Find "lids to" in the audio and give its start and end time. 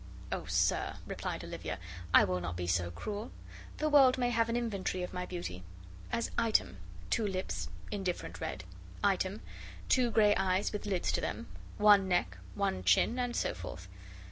10.87-11.21